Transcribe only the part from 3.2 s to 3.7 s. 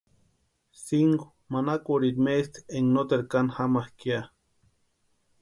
kani